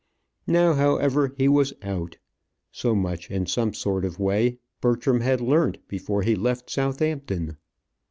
Now, 0.47 0.73
however, 0.73 1.31
he 1.37 1.47
was 1.47 1.73
out. 1.83 2.17
So 2.71 2.95
much, 2.95 3.29
in 3.29 3.45
some 3.45 3.75
sort 3.75 4.03
of 4.03 4.17
way, 4.19 4.57
Bertram 4.81 5.19
had 5.21 5.41
learnt 5.41 5.77
before 5.87 6.23
he 6.23 6.33
left 6.35 6.71
Southampton. 6.71 7.57